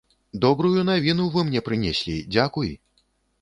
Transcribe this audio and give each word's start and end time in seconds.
Добрую 0.45 0.79
навіну 0.89 1.27
вы 1.35 1.43
мне 1.49 1.61
прынеслі, 1.67 2.17
дзякуй! 2.33 2.73